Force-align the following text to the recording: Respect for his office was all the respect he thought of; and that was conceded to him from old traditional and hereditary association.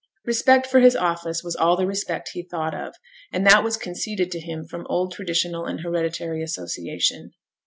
Respect 0.25 0.65
for 0.65 0.79
his 0.79 0.95
office 0.95 1.43
was 1.43 1.55
all 1.55 1.77
the 1.77 1.85
respect 1.85 2.31
he 2.33 2.41
thought 2.41 2.73
of; 2.73 2.95
and 3.31 3.45
that 3.45 3.63
was 3.63 3.77
conceded 3.77 4.31
to 4.31 4.39
him 4.39 4.65
from 4.65 4.87
old 4.89 5.13
traditional 5.13 5.67
and 5.67 5.81
hereditary 5.81 6.41
association. 6.41 7.33